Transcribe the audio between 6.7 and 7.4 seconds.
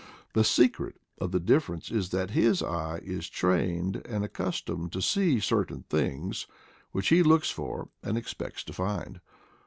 which he